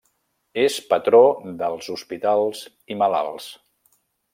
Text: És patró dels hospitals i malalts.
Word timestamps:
És 0.63 0.77
patró 0.93 1.21
dels 1.61 1.93
hospitals 1.97 2.65
i 2.95 3.01
malalts. 3.05 3.51